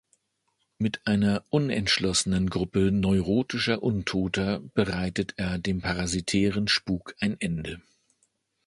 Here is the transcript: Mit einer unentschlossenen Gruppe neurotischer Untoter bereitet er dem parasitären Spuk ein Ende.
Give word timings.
Mit 0.79 1.05
einer 1.05 1.43
unentschlossenen 1.51 2.49
Gruppe 2.49 2.91
neurotischer 2.91 3.83
Untoter 3.83 4.59
bereitet 4.73 5.35
er 5.37 5.59
dem 5.59 5.81
parasitären 5.83 6.67
Spuk 6.67 7.13
ein 7.19 7.39
Ende. 7.39 7.83